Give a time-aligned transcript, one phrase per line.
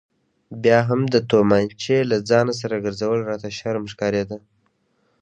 [0.63, 4.37] بیا هم د تومانچې له ځانه سره ګرځول راته شرم ښکارېده.